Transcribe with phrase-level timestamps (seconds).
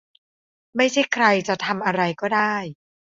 [0.75, 2.53] ไม่ใช่ใครจะทำอะไรก็ได้